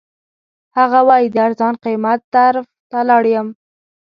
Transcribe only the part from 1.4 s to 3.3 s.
ارزان قیمت طرف ته لاړ